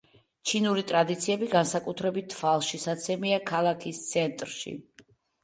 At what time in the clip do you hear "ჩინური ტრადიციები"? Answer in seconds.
0.51-1.49